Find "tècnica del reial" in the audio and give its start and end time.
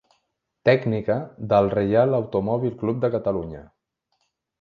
0.69-2.17